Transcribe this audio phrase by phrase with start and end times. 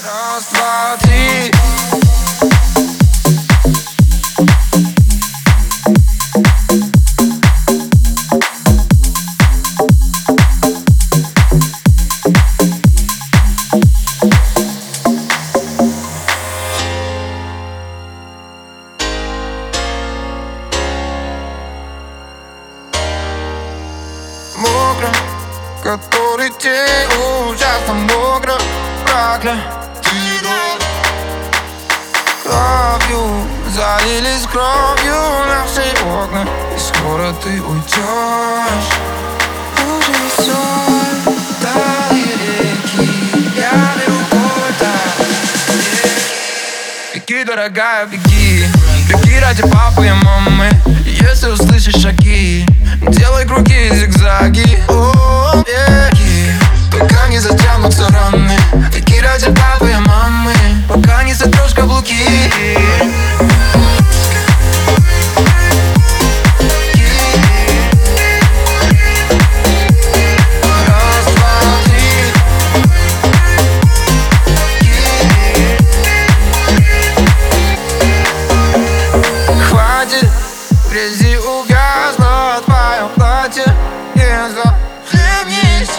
[0.00, 1.50] Раз, два, три.
[25.82, 27.08] Который день
[27.48, 28.58] ужасно мокро
[29.04, 29.77] Прокля,
[33.08, 35.14] Кровью залились кровью
[35.46, 38.88] наши окна И скоро ты уйдешь
[39.78, 40.52] Уже все
[41.62, 42.26] дальние
[42.60, 43.10] реки
[43.56, 44.92] Я беру куда
[47.14, 48.66] Беги, дорогая, беги.
[49.08, 50.70] Беги ради папы и мамы.
[51.06, 52.66] Если услышишь шаги
[53.08, 54.82] Делай круги и зигзаги.
[54.88, 56.52] О, беги
[56.92, 58.58] Пока не затянутся раны.
[58.94, 60.52] Беги ради папы и мамы.
[60.88, 62.14] Пока не сотрешь каблуки
[80.98, 83.64] грязи угасло твое платье.
[84.14, 85.96] Не захлебнись.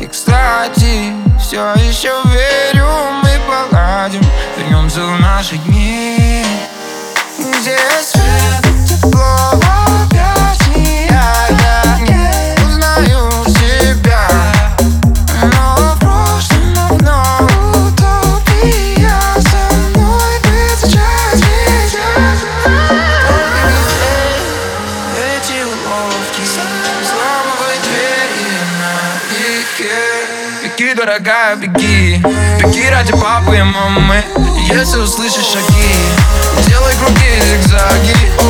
[0.00, 2.88] И, кстати, все еще верю,
[3.22, 4.22] мы поладим.
[4.56, 6.44] Вернемся в наши дни
[7.38, 9.55] Где свет, тепло
[26.34, 28.50] Взламывай двери
[28.80, 28.92] на
[29.30, 29.94] пике
[30.62, 32.22] Беги, дорогая, беги.
[32.58, 34.24] Беги ради папы и мамы.
[34.68, 35.94] Если услышишь шаги
[36.66, 38.45] Делай круги зигзаги